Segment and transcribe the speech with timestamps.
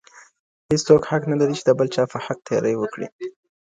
[0.69, 3.07] هیڅوک حق نه لري چي د بل چا په حق تېری وکړي.